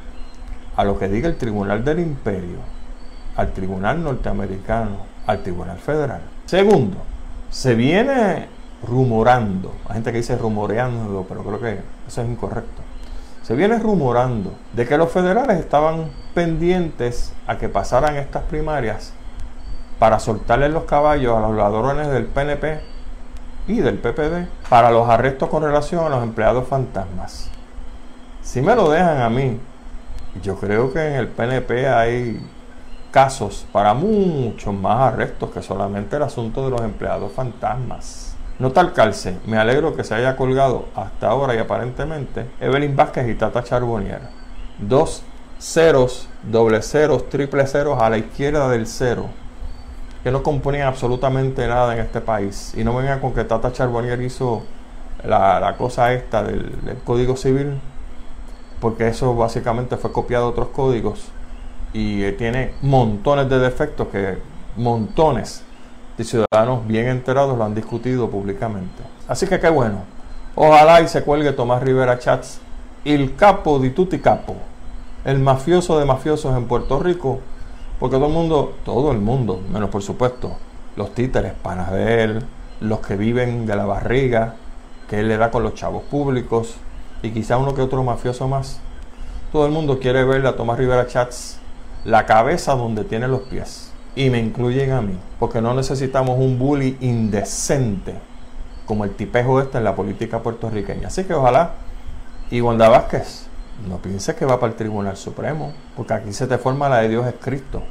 [0.76, 2.58] a lo que diga el Tribunal del Imperio,
[3.36, 6.20] al Tribunal Norteamericano, al Tribunal Federal.
[6.46, 6.96] Segundo,
[7.50, 8.48] se viene
[8.82, 12.87] rumorando, hay gente que dice rumoreando, pero creo que eso es incorrecto.
[13.48, 19.14] Se viene rumorando de que los federales estaban pendientes a que pasaran estas primarias
[19.98, 22.78] para soltarle los caballos a los ladrones del PNP
[23.66, 27.48] y del PPD para los arrestos con relación a los empleados fantasmas.
[28.42, 29.58] Si me lo dejan a mí,
[30.42, 32.46] yo creo que en el PNP hay
[33.10, 38.27] casos para muchos más arrestos que solamente el asunto de los empleados fantasmas.
[38.58, 43.28] No tal calce, me alegro que se haya colgado hasta ahora y aparentemente Evelyn Vázquez
[43.28, 44.20] y Tata Charbonnier.
[44.78, 45.22] Dos
[45.60, 49.26] ceros, doble ceros, triple ceros a la izquierda del cero,
[50.24, 52.74] que no componían absolutamente nada en este país.
[52.76, 54.64] Y no vengan con que Tata Charbonnier hizo
[55.22, 57.78] la, cosa esta del Código Civil,
[58.80, 61.28] porque eso básicamente fue copiado de otros códigos
[61.92, 64.38] y eh, tiene montones de defectos que
[64.76, 65.64] montones
[66.18, 69.02] de ciudadanos bien enterados lo han discutido públicamente.
[69.28, 70.02] Así que qué bueno.
[70.56, 72.58] Ojalá y se cuelgue Tomás Rivera Chats,
[73.04, 74.56] el capo di tutti capo,
[75.24, 77.38] el mafioso de mafiosos en Puerto Rico,
[78.00, 80.56] porque todo el mundo, todo el mundo, menos por supuesto,
[80.96, 82.44] los títeres, panas de él,
[82.80, 84.56] los que viven de la barriga,
[85.08, 86.74] que él le da con los chavos públicos,
[87.22, 88.80] y quizá uno que otro mafioso más.
[89.52, 91.60] Todo el mundo quiere ver a Tomás Rivera Chats
[92.04, 93.87] la cabeza donde tiene los pies.
[94.18, 98.14] Y me incluyen a mí, porque no necesitamos un bully indecente
[98.84, 101.06] como el tipejo este en la política puertorriqueña.
[101.06, 101.74] Así que ojalá,
[102.50, 103.46] y Wanda Vázquez,
[103.88, 107.10] no pienses que va para el Tribunal Supremo, porque aquí se te forma la de
[107.10, 107.84] Dios es Cristo.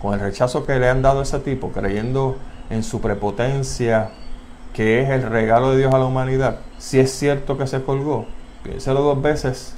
[0.00, 2.38] Con el rechazo que le han dado a ese tipo, creyendo
[2.70, 4.08] en su prepotencia,
[4.72, 8.24] que es el regalo de Dios a la humanidad, si es cierto que se colgó,
[8.62, 9.74] piénselo dos veces,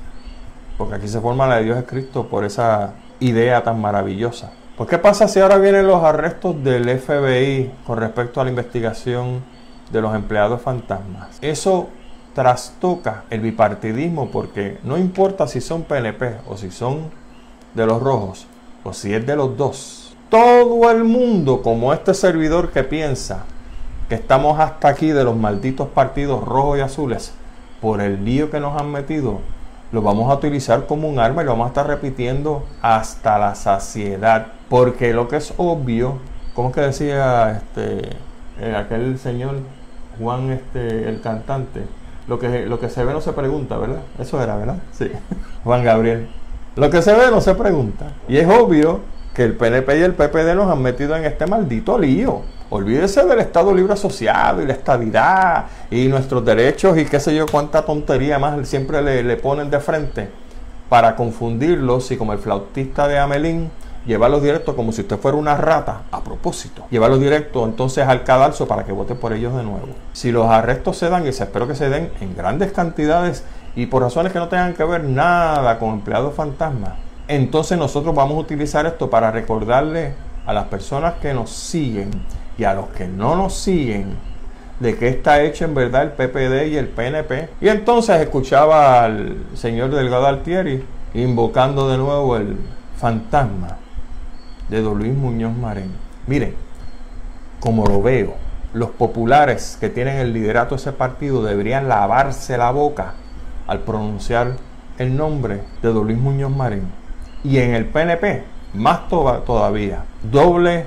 [0.78, 4.52] porque aquí se forma la de Dios es Cristo por esa idea tan maravillosa.
[4.76, 9.42] Pues ¿qué pasa si ahora vienen los arrestos del FBI con respecto a la investigación
[9.90, 11.38] de los empleados fantasmas?
[11.40, 11.88] Eso
[12.34, 17.10] trastoca el bipartidismo porque no importa si son PNP o si son
[17.72, 18.46] de los rojos
[18.84, 20.14] o si es de los dos.
[20.28, 23.46] Todo el mundo, como este servidor que piensa
[24.10, 27.32] que estamos hasta aquí de los malditos partidos rojos y azules
[27.80, 29.40] por el lío que nos han metido,
[29.92, 33.54] lo vamos a utilizar como un arma y lo vamos a estar repitiendo hasta la
[33.54, 34.48] saciedad.
[34.68, 36.18] Porque lo que es obvio,
[36.54, 38.16] como es que decía este,
[38.60, 39.56] eh, aquel señor
[40.18, 41.82] Juan, este, el cantante,
[42.26, 44.00] lo que, lo que se ve no se pregunta, ¿verdad?
[44.18, 44.78] Eso era, ¿verdad?
[44.92, 45.10] Sí.
[45.64, 46.28] Juan Gabriel.
[46.74, 48.06] Lo que se ve no se pregunta.
[48.28, 49.00] Y es obvio
[49.34, 52.42] que el PNP y el PPD nos han metido en este maldito lío.
[52.68, 57.46] Olvídese del Estado Libre Asociado y la estabilidad y nuestros derechos y qué sé yo
[57.46, 60.28] cuánta tontería más siempre le, ponen de frente
[60.88, 63.70] para confundirlos y como el flautista de Amelín,
[64.04, 66.86] llevarlos directo como si usted fuera una rata, a propósito.
[66.90, 69.86] Llevarlos directo entonces al cadalso para que vote por ellos de nuevo.
[70.12, 73.44] Si los arrestos se dan, y se espero que se den en grandes cantidades
[73.76, 76.94] y por razones que no tengan que ver nada con empleados fantasmas,
[77.28, 80.14] entonces nosotros vamos a utilizar esto para recordarle
[80.46, 82.10] a las personas que nos siguen
[82.58, 84.16] y a los que no nos siguen
[84.80, 87.48] de qué está hecho en verdad el PPD y el PNP.
[87.60, 92.58] Y entonces escuchaba al señor Delgado Altieri invocando de nuevo el
[92.96, 93.78] fantasma
[94.68, 95.92] de Don Luis Muñoz Marín.
[96.26, 96.54] Miren,
[97.60, 98.34] como lo veo,
[98.74, 103.14] los populares que tienen el liderato de ese partido deberían lavarse la boca
[103.66, 104.56] al pronunciar
[104.98, 106.90] el nombre de Don Luis Muñoz Marín.
[107.44, 110.86] Y en el PNP, más todavía, doble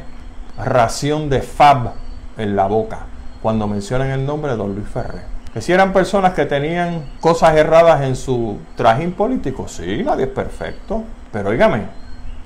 [0.63, 1.93] ración de fab
[2.37, 2.99] en la boca
[3.41, 5.23] cuando mencionan el nombre de don Luis Ferrer.
[5.53, 10.31] Que si eran personas que tenían cosas erradas en su trajín político, sí, nadie es
[10.31, 11.03] perfecto.
[11.31, 11.83] Pero oígame,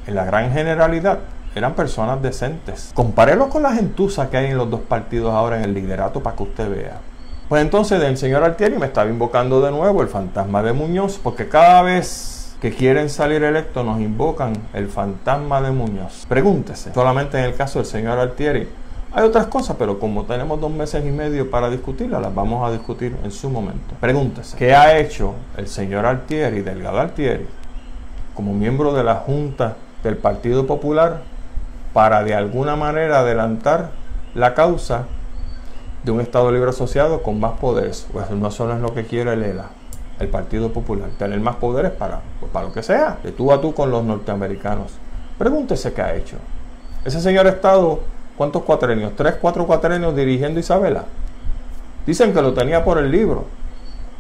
[0.08, 1.20] en la gran generalidad
[1.56, 2.92] eran personas decentes.
[2.94, 6.36] Compárelo con la gentuza que hay en los dos partidos ahora en el liderato para
[6.36, 7.00] que usted vea.
[7.50, 11.50] Pues entonces el señor Altieri me estaba invocando de nuevo el fantasma de Muñoz, porque
[11.50, 16.26] cada vez que quieren salir electos nos invocan el fantasma de Muñoz.
[16.30, 18.70] Pregúntese, solamente en el caso del señor Altieri.
[19.12, 22.72] Hay otras cosas, pero como tenemos dos meses y medio para discutirlas, las vamos a
[22.72, 23.96] discutir en su momento.
[24.00, 27.46] Pregúntese, ¿qué ha hecho el señor Altieri, Delgado Altieri,
[28.34, 31.24] como miembro de la Junta del Partido Popular
[31.92, 33.92] para de alguna manera adelantar
[34.36, 35.04] la causa
[36.06, 38.08] de un Estado libre asociado con más poderes?
[38.14, 39.66] Pues no solo es lo que quiere el ELA
[40.20, 42.22] el Partido Popular, tener más poderes para,
[42.54, 44.94] para lo que sea, de tú a tú con los norteamericanos.
[45.38, 46.38] Pregúntese qué ha hecho.
[47.04, 48.02] Ese señor ha estado,
[48.38, 49.14] ¿cuántos cuatrenios?
[49.18, 51.04] ¿Tres, cuatro cuatrenios dirigiendo Isabela?
[52.06, 53.46] Dicen que lo tenía por el libro.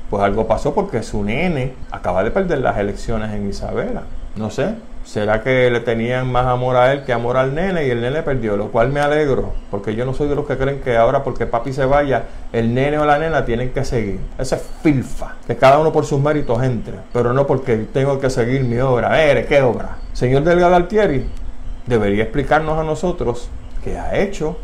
[0.09, 4.03] Pues algo pasó porque su nene acaba de perder las elecciones en Isabela.
[4.35, 7.89] No sé, ¿Será que le tenían más amor a él que amor al nene y
[7.89, 8.55] el nene perdió?
[8.55, 11.45] Lo cual me alegro, porque yo no soy de los que creen que ahora porque
[11.45, 14.21] papi se vaya, el nene o la nena tienen que seguir.
[14.37, 18.29] Esa es filfa, que cada uno por sus méritos entre, pero no porque tengo que
[18.29, 19.09] seguir mi obra.
[19.09, 19.97] Ver, ¿qué obra?
[20.13, 21.25] Señor Delgado Altieri,
[21.85, 23.49] debería explicarnos a nosotros
[23.83, 24.57] qué ha hecho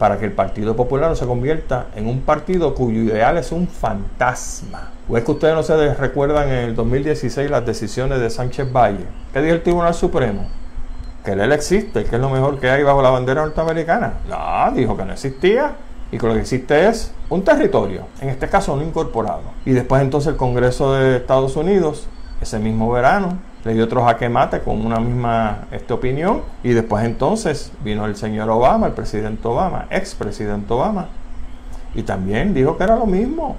[0.00, 3.68] para que el Partido Popular no se convierta en un partido cuyo ideal es un
[3.68, 4.92] fantasma.
[5.06, 9.04] ¿O es que ustedes no se recuerdan en el 2016 las decisiones de Sánchez Valle?
[9.30, 10.48] ¿Qué dijo el Tribunal Supremo?
[11.22, 14.14] Que él existe, que es lo mejor que hay bajo la bandera norteamericana.
[14.26, 15.72] No, dijo que no existía
[16.10, 19.42] y que lo que existe es un territorio, en este caso no incorporado.
[19.66, 22.06] Y después entonces el Congreso de Estados Unidos,
[22.40, 27.04] ese mismo verano, le dio otro jaque mate con una misma esta opinión y después
[27.04, 31.08] entonces vino el señor Obama, el presidente Obama, ex presidente Obama,
[31.94, 33.56] y también dijo que era lo mismo.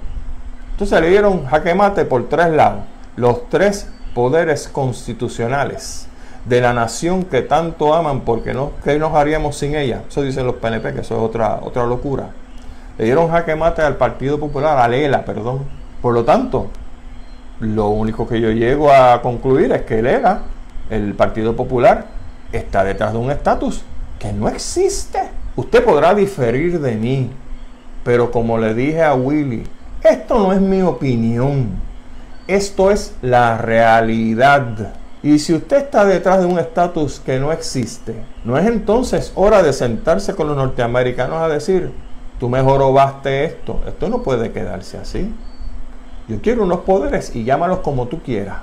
[0.72, 2.80] Entonces le dieron jaque mate por tres lados,
[3.16, 6.08] los tres poderes constitucionales
[6.44, 10.02] de la nación que tanto aman porque no, ¿qué nos haríamos sin ella?
[10.08, 12.30] Eso dicen los PNP, que eso es otra, otra locura.
[12.98, 15.60] Le dieron jaque mate al Partido Popular, a Lela, perdón.
[16.00, 16.68] Por lo tanto,
[17.62, 20.08] lo único que yo llego a concluir es que el
[20.90, 22.06] el Partido Popular,
[22.52, 23.82] está detrás de un estatus
[24.18, 25.20] que no existe.
[25.56, 27.30] Usted podrá diferir de mí,
[28.04, 29.64] pero como le dije a Willy,
[30.02, 31.70] esto no es mi opinión,
[32.46, 34.94] esto es la realidad.
[35.22, 39.62] Y si usted está detrás de un estatus que no existe, ¿no es entonces hora
[39.62, 41.92] de sentarse con los norteamericanos a decir,
[42.40, 43.80] tú mejor robaste esto?
[43.86, 45.32] Esto no puede quedarse así.
[46.28, 48.58] Yo quiero unos poderes y llámalos como tú quieras.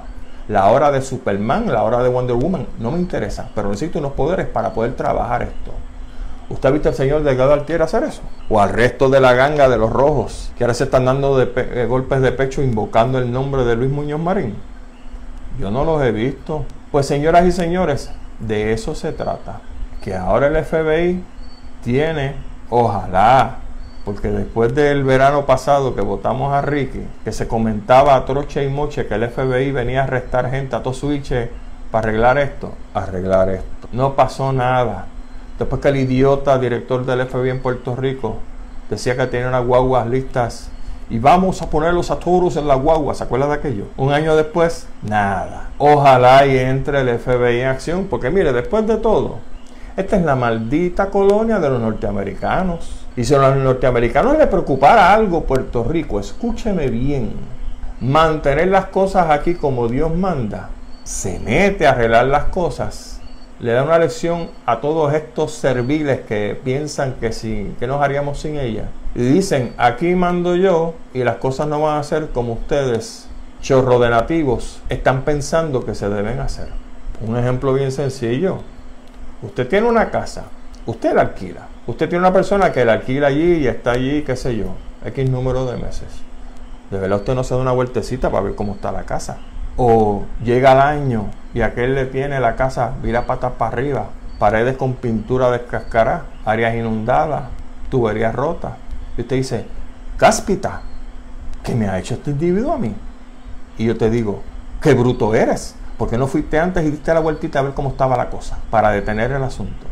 [0.47, 4.13] La hora de Superman, la hora de Wonder Woman, no me interesa, pero necesito unos
[4.13, 5.71] poderes para poder trabajar esto.
[6.49, 8.21] ¿Usted ha visto al señor Delgado Altier hacer eso?
[8.49, 11.51] O al resto de la ganga de los rojos, que ahora se están dando de
[11.55, 14.55] eh, golpes de pecho invocando el nombre de Luis Muñoz Marín.
[15.59, 16.65] Yo no los he visto.
[16.91, 19.61] Pues señoras y señores, de eso se trata.
[20.01, 21.23] Que ahora el FBI
[21.83, 22.33] tiene,
[22.71, 23.57] ojalá,
[24.09, 28.67] porque después del verano pasado que votamos a Ricky, que se comentaba a troche y
[28.67, 31.51] moche que el FBI venía a arrestar gente a Tosuiche
[31.91, 33.87] para arreglar esto, arreglar esto.
[33.91, 35.05] No pasó nada.
[35.59, 38.37] Después que el idiota director del FBI en Puerto Rico
[38.89, 40.71] decía que tenía unas guaguas listas
[41.07, 43.85] y vamos a ponerlos a todos en las guaguas, ¿se acuerda de aquello?
[43.95, 45.69] Un año después, nada.
[45.77, 49.35] Ojalá y entre el FBI en acción, porque mire, después de todo,
[49.95, 52.98] esta es la maldita colonia de los norteamericanos.
[53.19, 57.33] Y si a los norteamericanos les preocupara algo Puerto Rico, escúcheme bien,
[57.99, 60.69] mantener las cosas aquí como Dios manda,
[61.03, 63.19] se mete a arreglar las cosas,
[63.59, 68.39] le da una lección a todos estos serviles que piensan que, sin, que nos haríamos
[68.39, 68.87] sin ella.
[69.13, 73.27] Y dicen, aquí mando yo y las cosas no van a ser como ustedes,
[73.61, 76.69] chorro de nativos, están pensando que se deben hacer.
[77.19, 78.59] Un ejemplo bien sencillo.
[79.41, 80.45] Usted tiene una casa,
[80.85, 81.67] usted la alquila.
[81.89, 84.75] Usted tiene una persona que la alquila allí y está allí, qué sé yo,
[85.05, 86.21] X número de meses.
[86.91, 89.37] De verdad usted no se da una vueltecita para ver cómo está la casa.
[89.75, 94.77] O llega el año y aquel le tiene la casa, vira patas para arriba, paredes
[94.77, 97.45] con pintura descascarada, áreas inundadas,
[97.89, 98.73] tuberías rotas.
[99.17, 99.65] Y usted dice,
[100.17, 100.83] cáspita,
[101.63, 102.93] ¿qué me ha hecho este individuo a mí?
[103.79, 104.43] Y yo te digo,
[104.79, 105.73] qué bruto eres.
[105.97, 108.59] porque no fuiste antes y diste la vueltita a ver cómo estaba la cosa?
[108.69, 109.88] Para detener el asunto.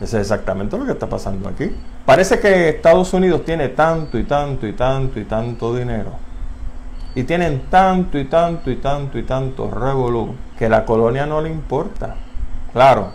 [0.00, 1.74] Eso es exactamente lo que está pasando aquí.
[2.04, 6.12] Parece que Estados Unidos tiene tanto y tanto y tanto y tanto dinero.
[7.14, 11.48] Y tienen tanto y tanto y tanto y tanto revolú que la colonia no le
[11.48, 12.14] importa.
[12.74, 13.12] Claro,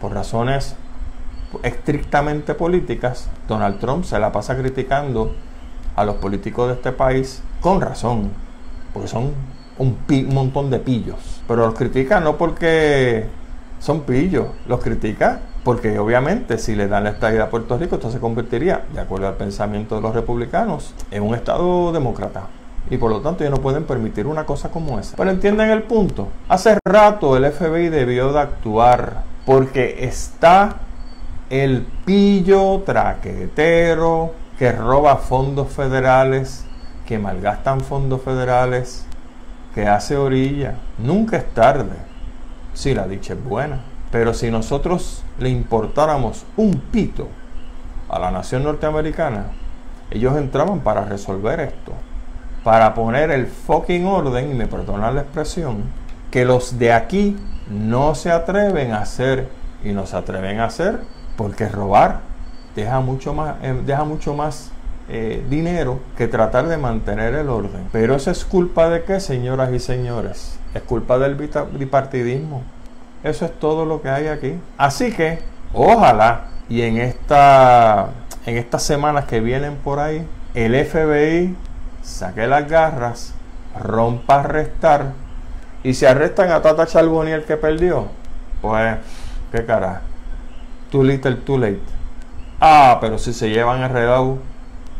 [0.00, 0.76] por razones
[1.64, 5.34] estrictamente políticas, Donald Trump se la pasa criticando
[5.96, 8.30] a los políticos de este país con razón,
[8.92, 9.32] porque son
[9.78, 11.42] un, un montón de pillos.
[11.48, 13.26] Pero los critica no porque
[13.80, 18.08] son pillos, los critica porque obviamente si le dan la estadía a Puerto Rico, esto
[18.12, 22.42] se convertiría, de acuerdo al pensamiento de los republicanos, en un Estado demócrata.
[22.88, 25.16] Y por lo tanto ellos no pueden permitir una cosa como esa.
[25.16, 26.28] Pero entienden el punto.
[26.48, 30.76] Hace rato el FBI debió de actuar porque está
[31.50, 36.64] el pillo traquetero que roba fondos federales,
[37.06, 39.04] que malgastan fondos federales,
[39.74, 40.74] que hace orilla.
[40.98, 41.96] Nunca es tarde
[42.72, 43.95] si la dicha es buena.
[44.16, 47.28] Pero si nosotros le importáramos un pito
[48.08, 49.48] a la nación norteamericana,
[50.10, 51.92] ellos entraban para resolver esto,
[52.64, 55.82] para poner el fucking orden, y me perdonan la expresión,
[56.30, 57.36] que los de aquí
[57.68, 59.50] no se atreven a hacer
[59.84, 61.00] y no se atreven a hacer
[61.36, 62.20] porque robar
[62.74, 64.70] deja mucho más, eh, deja mucho más
[65.10, 67.86] eh, dinero que tratar de mantener el orden.
[67.92, 70.58] Pero eso es culpa de qué, señoras y señores?
[70.72, 72.62] Es culpa del bipartidismo
[73.26, 74.56] Eso es todo lo que hay aquí.
[74.78, 75.40] Así que,
[75.74, 78.10] ojalá, y en, esta,
[78.46, 80.24] en estas semanas que vienen por ahí,
[80.54, 81.56] el FBI
[82.02, 83.34] saque las garras,
[83.76, 85.06] rompa arrestar,
[85.82, 88.06] y si arrestan a Tata Charbonier que perdió,
[88.62, 88.98] pues,
[89.50, 90.02] qué cara.
[90.92, 91.80] Too little, too late.
[92.60, 94.38] Ah, pero si se llevan enredado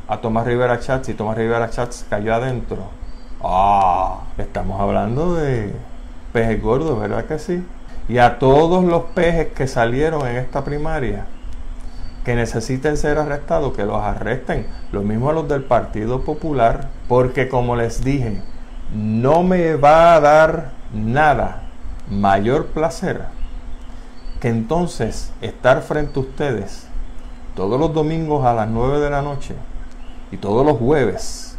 [0.08, 2.88] a Tomás Rivera Chats y Tomás Rivera Chats cayó adentro.
[3.40, 5.72] Ah, estamos hablando de
[6.32, 7.64] pejes gordos, ¿verdad que sí?
[8.08, 11.26] Y a todos los pejes que salieron en esta primaria,
[12.24, 14.66] que necesiten ser arrestados, que los arresten.
[14.92, 18.42] Lo mismo a los del Partido Popular, porque como les dije,
[18.94, 21.62] no me va a dar nada
[22.08, 23.22] mayor placer
[24.40, 26.86] que entonces estar frente a ustedes
[27.54, 29.54] todos los domingos a las 9 de la noche
[30.30, 31.58] y todos los jueves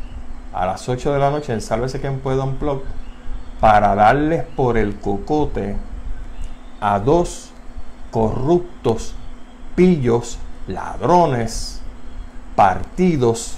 [0.53, 2.81] a las 8 de la noche en Sálvese quien pueda un blog
[3.59, 5.75] para darles por el cocote
[6.79, 7.51] a dos
[8.11, 9.13] corruptos,
[9.75, 11.81] pillos, ladrones,
[12.55, 13.57] partidos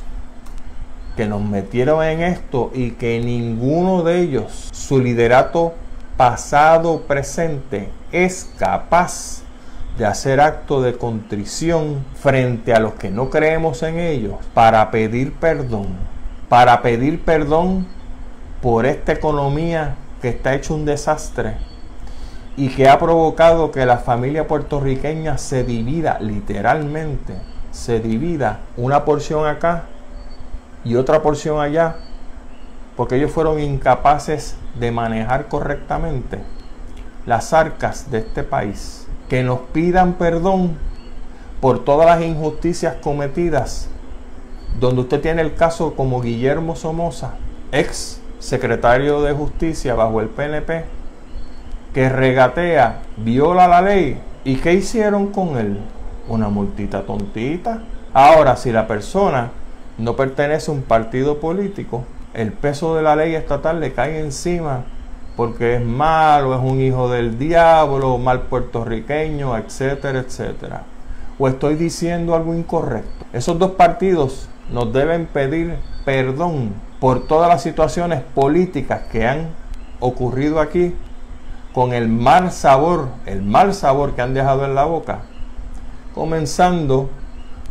[1.15, 5.73] que nos metieron en esto y que ninguno de ellos, su liderato
[6.17, 9.43] pasado presente, es capaz
[9.97, 15.33] de hacer acto de contrición frente a los que no creemos en ellos para pedir
[15.33, 15.87] perdón,
[16.47, 17.85] para pedir perdón
[18.61, 21.68] por esta economía que está hecho un desastre
[22.59, 27.35] y que ha provocado que la familia puertorriqueña se divida literalmente,
[27.71, 29.85] se divida una porción acá
[30.83, 31.95] y otra porción allá,
[32.97, 36.39] porque ellos fueron incapaces de manejar correctamente
[37.25, 39.07] las arcas de este país.
[39.29, 40.77] Que nos pidan perdón
[41.61, 43.87] por todas las injusticias cometidas,
[44.81, 47.35] donde usted tiene el caso como Guillermo Somoza,
[47.71, 50.98] ex secretario de Justicia bajo el PNP,
[51.99, 54.17] que regatea, viola la ley.
[54.45, 55.81] ¿Y qué hicieron con él?
[56.29, 57.81] Una multita tontita.
[58.13, 59.51] Ahora, si la persona
[59.97, 64.85] no pertenece a un partido político, el peso de la ley estatal le cae encima
[65.35, 70.83] porque es malo, es un hijo del diablo, mal puertorriqueño, etcétera, etcétera.
[71.37, 73.25] O estoy diciendo algo incorrecto.
[73.33, 75.75] Esos dos partidos nos deben pedir
[76.05, 79.49] perdón por todas las situaciones políticas que han
[79.99, 80.95] ocurrido aquí
[81.73, 85.19] con el mal sabor, el mal sabor que han dejado en la boca.
[86.13, 87.09] Comenzando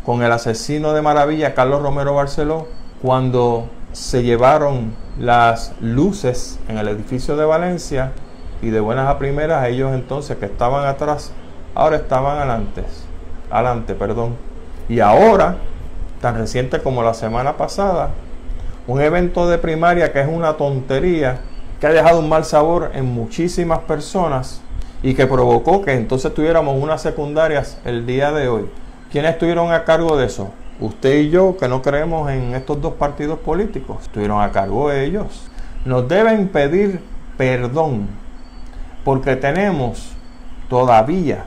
[0.05, 2.67] con el asesino de maravilla Carlos Romero Barceló
[3.03, 8.13] cuando se llevaron las luces en el edificio de Valencia
[8.63, 11.33] y de buenas a primeras ellos entonces que estaban atrás
[11.79, 12.83] ahora estaban adelante,
[13.51, 14.37] adelante, perdón.
[14.89, 15.57] Y ahora,
[16.21, 18.11] tan reciente como la semana pasada,
[18.89, 21.41] un evento de primaria que es una tontería,
[21.81, 24.61] que ha dejado un mal sabor en muchísimas personas
[25.03, 28.69] y que provocó que entonces tuviéramos unas secundarias el día de hoy.
[29.13, 30.51] ¿Quiénes estuvieron a cargo de eso?
[30.81, 35.05] Usted y yo, que no creemos en estos dos partidos políticos, estuvieron a cargo de
[35.05, 35.49] ellos.
[35.85, 37.01] Nos deben pedir
[37.37, 38.09] perdón
[39.05, 40.13] porque tenemos
[40.69, 41.45] todavía,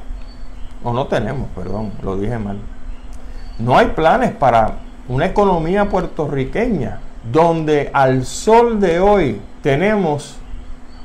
[0.83, 2.57] o no tenemos, perdón, lo dije mal.
[3.59, 10.37] No hay planes para una economía puertorriqueña donde al sol de hoy tenemos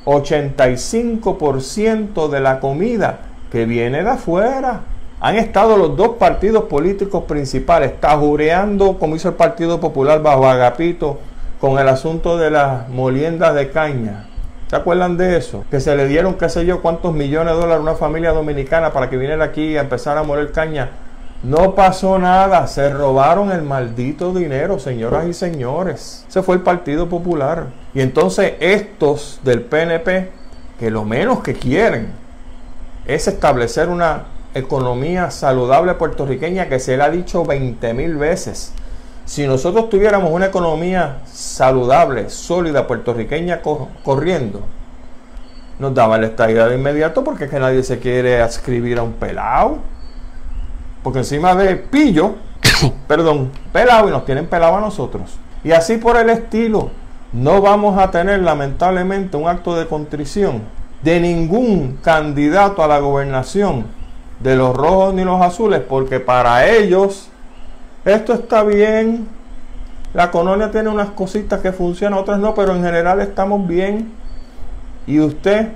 [0.04, 4.82] 85% de la comida que viene de afuera
[5.20, 11.18] han estado los dos partidos políticos principales tajureando, como hizo el Partido Popular bajo Agapito,
[11.58, 14.26] con el asunto de las moliendas de caña.
[14.68, 15.64] ¿Se acuerdan de eso?
[15.70, 18.92] Que se le dieron, qué sé yo, cuántos millones de dólares a una familia dominicana
[18.92, 20.90] para que viniera aquí a empezar a moler caña.
[21.42, 26.24] No pasó nada, se robaron el maldito dinero, señoras y señores.
[26.28, 27.66] Se fue el Partido Popular.
[27.94, 30.30] Y entonces estos del PNP,
[30.78, 32.08] que lo menos que quieren
[33.06, 34.24] es establecer una
[34.54, 38.72] economía saludable puertorriqueña que se le ha dicho 20 mil veces.
[39.26, 43.60] Si nosotros tuviéramos una economía saludable, sólida, puertorriqueña
[44.02, 44.62] corriendo,
[45.78, 49.12] nos daba la estabilidad de inmediato porque es que nadie se quiere adscribir a un
[49.12, 49.78] pelado.
[51.06, 52.34] Porque encima de pillo,
[53.06, 55.38] perdón, pelado y nos tienen pelado a nosotros.
[55.62, 56.90] Y así por el estilo,
[57.32, 60.62] no vamos a tener lamentablemente un acto de contrición
[61.02, 63.86] de ningún candidato a la gobernación
[64.40, 67.28] de los rojos ni los azules, porque para ellos
[68.04, 69.28] esto está bien.
[70.12, 74.10] La colonia tiene unas cositas que funcionan, otras no, pero en general estamos bien.
[75.06, 75.68] Y usted,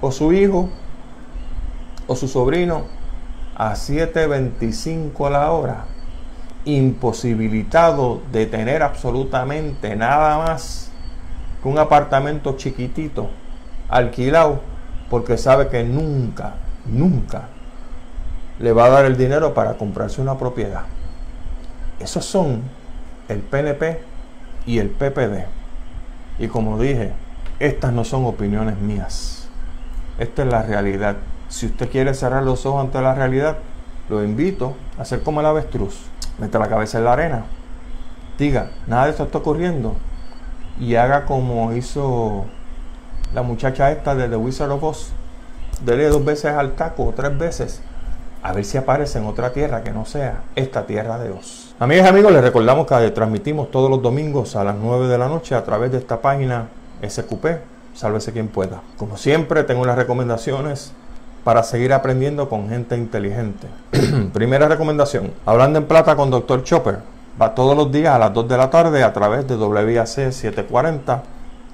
[0.00, 0.70] o su hijo,
[2.06, 3.01] o su sobrino,
[3.56, 5.84] a 7.25 a la hora,
[6.64, 10.90] imposibilitado de tener absolutamente nada más
[11.62, 13.30] que un apartamento chiquitito,
[13.88, 14.60] alquilado,
[15.10, 16.54] porque sabe que nunca,
[16.86, 17.48] nunca
[18.58, 20.84] le va a dar el dinero para comprarse una propiedad.
[22.00, 22.62] Esos son
[23.28, 24.00] el PNP
[24.66, 25.46] y el PPD.
[26.38, 27.12] Y como dije,
[27.58, 29.48] estas no son opiniones mías.
[30.18, 31.16] Esta es la realidad.
[31.52, 33.58] Si usted quiere cerrar los ojos ante la realidad,
[34.08, 36.06] lo invito a hacer como el avestruz.
[36.38, 37.44] Mete la cabeza en la arena.
[38.38, 39.94] Diga, nada de esto está ocurriendo.
[40.80, 42.46] Y haga como hizo
[43.34, 45.12] la muchacha esta de The Wizard of Oz.
[45.84, 47.82] Dele dos veces al taco o tres veces
[48.42, 51.74] a ver si aparece en otra tierra que no sea esta tierra de Dios.
[51.78, 55.28] Amigas y amigos, les recordamos que transmitimos todos los domingos a las 9 de la
[55.28, 56.68] noche a través de esta página
[57.06, 57.44] SQP,
[57.92, 58.80] sálvese quien pueda.
[58.96, 60.94] Como siempre, tengo las recomendaciones
[61.44, 63.68] para seguir aprendiendo con gente inteligente.
[64.32, 66.62] Primera recomendación, hablando en plata con Dr.
[66.62, 66.98] Chopper,
[67.40, 71.22] va todos los días a las 2 de la tarde a través de WAC 740,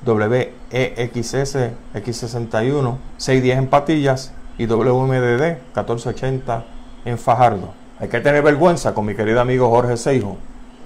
[0.06, 1.56] WEXS
[1.94, 6.64] X61, 610 en patillas y WMDD 1480
[7.04, 7.72] en Fajardo.
[8.00, 10.36] Hay que tener vergüenza con mi querido amigo Jorge Seijo.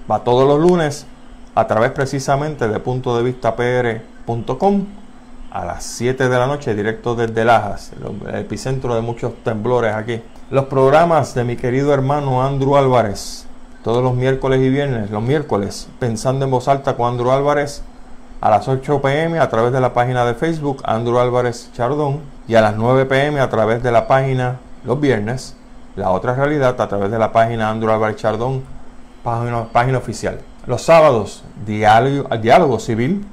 [0.09, 1.05] Va todos los lunes
[1.55, 3.55] a través precisamente de punto de vista
[5.53, 7.91] a las 7 de la noche, directo desde Lajas,
[8.27, 10.19] el epicentro de muchos temblores aquí.
[10.49, 13.45] Los programas de mi querido hermano Andrew Álvarez,
[13.83, 17.83] todos los miércoles y viernes, los miércoles, pensando en voz alta con Andrew Álvarez,
[18.41, 22.55] a las 8 pm a través de la página de Facebook Andrew Álvarez Chardón y
[22.55, 25.55] a las 9 pm a través de la página los viernes
[25.95, 28.63] la otra realidad a través de la página Andrew Álvarez Chardón
[29.23, 33.25] página, página oficial los sábados diálogo, diálogo civil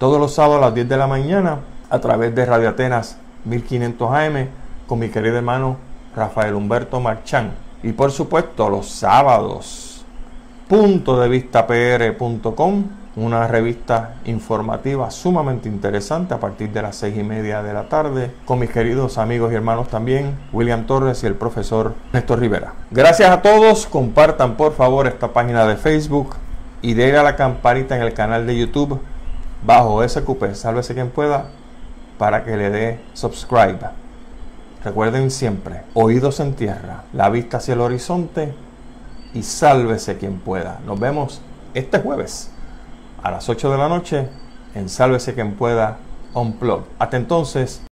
[0.00, 1.58] todos los sábados a las 10 de la mañana
[1.90, 4.48] a través de Radio Atenas 1500 AM
[4.86, 5.76] con mi querido hermano
[6.16, 7.50] Rafael Humberto Marchán.
[7.82, 10.02] Y por supuesto los sábados.
[10.66, 12.84] Punto de vista pr.com
[13.16, 18.30] una revista informativa sumamente interesante a partir de las seis y media de la tarde
[18.46, 22.72] con mis queridos amigos y hermanos también William Torres y el profesor Néstor Rivera.
[22.90, 26.36] Gracias a todos, compartan por favor esta página de Facebook
[26.80, 28.98] y denle a la campanita en el canal de YouTube
[29.64, 31.46] bajo SQP, sálvese quien pueda,
[32.18, 33.78] para que le dé subscribe.
[34.84, 38.54] Recuerden siempre, oídos en tierra, la vista hacia el horizonte
[39.34, 40.80] y sálvese quien pueda.
[40.86, 41.40] Nos vemos
[41.74, 42.50] este jueves
[43.22, 44.28] a las 8 de la noche
[44.74, 45.98] en Sálvese quien pueda
[46.32, 46.56] on
[46.98, 47.82] Hasta entonces,